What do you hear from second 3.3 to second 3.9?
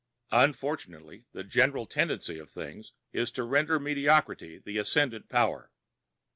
render